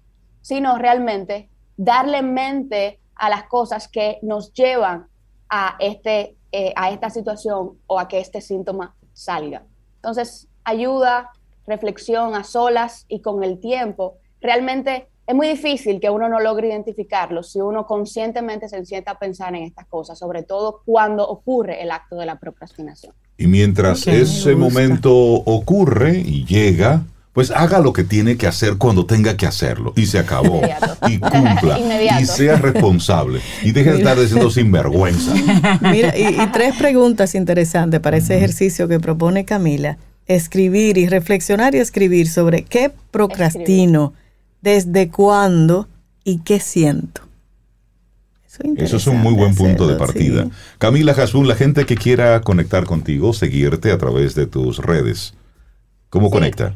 sino 0.41 0.77
realmente 0.77 1.49
darle 1.77 2.21
mente 2.21 2.99
a 3.15 3.29
las 3.29 3.43
cosas 3.43 3.87
que 3.87 4.19
nos 4.21 4.53
llevan 4.53 5.07
a, 5.49 5.75
este, 5.79 6.37
eh, 6.51 6.73
a 6.75 6.89
esta 6.91 7.09
situación 7.09 7.77
o 7.85 7.99
a 7.99 8.07
que 8.07 8.19
este 8.19 8.41
síntoma 8.41 8.95
salga. 9.13 9.63
Entonces, 9.95 10.47
ayuda, 10.63 11.31
reflexión 11.67 12.35
a 12.35 12.43
solas 12.43 13.05
y 13.07 13.21
con 13.21 13.43
el 13.43 13.59
tiempo. 13.59 14.17
Realmente 14.41 15.09
es 15.29 15.35
muy 15.35 15.47
difícil 15.47 15.99
que 15.99 16.09
uno 16.09 16.27
no 16.27 16.39
logre 16.39 16.69
identificarlo 16.69 17.43
si 17.43 17.61
uno 17.61 17.85
conscientemente 17.85 18.67
se 18.67 18.83
sienta 18.83 19.11
a 19.11 19.19
pensar 19.19 19.53
en 19.53 19.61
estas 19.61 19.85
cosas, 19.85 20.17
sobre 20.17 20.41
todo 20.41 20.81
cuando 20.83 21.23
ocurre 21.27 21.83
el 21.83 21.91
acto 21.91 22.15
de 22.15 22.25
la 22.25 22.39
procrastinación. 22.39 23.13
Y 23.37 23.45
mientras 23.45 24.07
ese 24.07 24.55
momento 24.55 25.13
ocurre 25.13 26.17
y 26.17 26.45
llega, 26.45 27.03
pues 27.31 27.51
haga 27.51 27.77
lo 27.77 27.93
que 27.93 28.03
tiene 28.03 28.37
que 28.37 28.47
hacer 28.47 28.77
cuando 28.79 29.05
tenga 29.05 29.37
que 29.37 29.45
hacerlo 29.45 29.93
y 29.95 30.07
se 30.07 30.17
acabó. 30.17 30.61
Y 31.07 31.19
cumpla. 31.19 31.77
Y 32.19 32.25
sea 32.25 32.55
responsable. 32.55 33.39
Y 33.61 33.71
deje 33.71 33.91
de 33.91 33.97
estar 33.99 34.19
diciendo 34.19 34.49
sinvergüenza. 34.49 35.35
Mira, 35.81 36.17
y, 36.17 36.37
tres 36.51 36.75
preguntas 36.75 37.35
interesantes 37.35 37.99
para 37.99 38.17
ese 38.17 38.35
ejercicio 38.35 38.87
que 38.87 38.99
propone 38.99 39.45
Camila. 39.45 39.99
Escribir 40.25 40.97
y 40.97 41.07
reflexionar 41.07 41.75
y 41.75 41.77
escribir 41.77 42.27
sobre 42.29 42.63
qué 42.63 42.91
procrastino, 43.11 44.13
desde 44.61 45.09
cuándo 45.09 45.87
y 46.23 46.39
qué 46.39 46.59
siento. 46.59 47.21
Eso, 48.77 48.97
es 48.97 49.07
un 49.07 49.21
muy 49.21 49.33
buen 49.33 49.55
punto 49.55 49.87
de 49.87 49.95
partida. 49.95 50.47
Camila 50.79 51.13
Jasun, 51.13 51.47
la 51.47 51.55
gente 51.55 51.85
que 51.85 51.95
quiera 51.95 52.41
conectar 52.41 52.85
contigo, 52.85 53.31
seguirte 53.31 53.91
a 53.91 53.97
través 53.97 54.35
de 54.35 54.47
tus 54.47 54.79
redes, 54.79 55.33
¿cómo 56.09 56.29
conecta? 56.29 56.73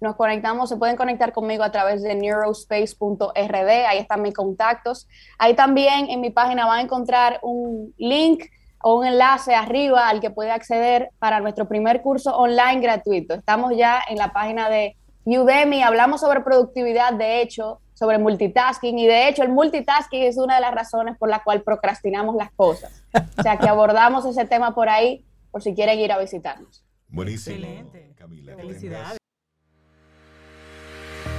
Nos 0.00 0.16
conectamos, 0.16 0.68
se 0.68 0.76
pueden 0.76 0.96
conectar 0.96 1.32
conmigo 1.32 1.62
a 1.62 1.70
través 1.70 2.02
de 2.02 2.14
neurospace.rd, 2.14 3.86
ahí 3.88 3.98
están 3.98 4.20
mis 4.20 4.34
contactos. 4.34 5.08
Ahí 5.38 5.54
también 5.54 6.10
en 6.10 6.20
mi 6.20 6.30
página 6.30 6.66
van 6.66 6.80
a 6.80 6.82
encontrar 6.82 7.38
un 7.42 7.94
link 7.96 8.44
o 8.82 8.98
un 8.98 9.06
enlace 9.06 9.54
arriba 9.54 10.08
al 10.08 10.20
que 10.20 10.30
puede 10.30 10.50
acceder 10.50 11.10
para 11.18 11.40
nuestro 11.40 11.66
primer 11.66 12.02
curso 12.02 12.36
online 12.36 12.80
gratuito. 12.80 13.34
Estamos 13.34 13.72
ya 13.76 14.00
en 14.08 14.18
la 14.18 14.32
página 14.32 14.68
de 14.68 14.96
Udemy, 15.26 15.82
hablamos 15.82 16.20
sobre 16.20 16.40
productividad, 16.40 17.12
de 17.12 17.42
hecho, 17.42 17.80
sobre 17.94 18.18
multitasking 18.18 18.96
y 18.98 19.06
de 19.06 19.28
hecho 19.28 19.42
el 19.42 19.48
multitasking 19.48 20.22
es 20.22 20.36
una 20.36 20.56
de 20.56 20.60
las 20.60 20.72
razones 20.72 21.16
por 21.18 21.28
la 21.28 21.42
cual 21.42 21.62
procrastinamos 21.62 22.36
las 22.36 22.52
cosas. 22.52 23.02
O 23.38 23.42
sea 23.42 23.56
que 23.56 23.68
abordamos 23.68 24.24
ese 24.24 24.44
tema 24.44 24.74
por 24.74 24.88
ahí 24.88 25.24
por 25.50 25.62
si 25.62 25.74
quieren 25.74 25.98
ir 25.98 26.12
a 26.12 26.18
visitarnos. 26.18 26.84
Buenísimo. 27.08 27.56
Excelente. 27.56 28.14
Camila, 28.16 28.54
Felicidades. 28.54 29.18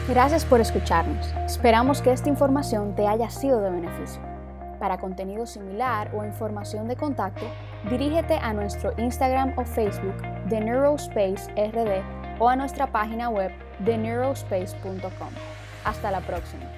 Gracias 0.10 0.46
por 0.46 0.60
escucharnos. 0.60 1.27
Esperamos 1.46 2.01
que 2.01 2.12
esta 2.12 2.27
información 2.27 2.96
te 2.96 3.08
haya 3.08 3.29
sido 3.29 3.62
de 3.62 3.70
beneficio. 3.70 4.22
Para 4.79 5.00
contenido 5.00 5.46
similar 5.46 6.13
o 6.15 6.25
información 6.25 6.88
de 6.88 6.96
contacto, 6.96 7.46
dirígete 7.89 8.36
a 8.36 8.53
nuestro 8.53 8.94
Instagram 8.98 9.53
o 9.58 9.65
Facebook 9.65 10.22
de 10.48 10.60
Neurospace 10.60 11.51
RD 11.56 12.39
o 12.39 12.50
a 12.50 12.56
nuestra 12.56 12.91
página 12.91 13.29
web 13.29 13.51
de 13.79 13.98
neurospace.com. 13.98 15.29
Hasta 15.84 16.12
la 16.12 16.22
próxima. 16.22 16.76